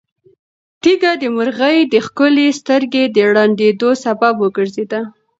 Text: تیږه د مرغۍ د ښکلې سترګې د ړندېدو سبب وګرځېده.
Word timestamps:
تیږه 0.81 1.11
د 1.21 1.23
مرغۍ 1.35 1.77
د 1.93 1.95
ښکلې 2.05 2.47
سترګې 2.59 3.03
د 3.15 3.17
ړندېدو 3.33 3.89
سبب 4.03 4.33
وګرځېده. 4.43 5.01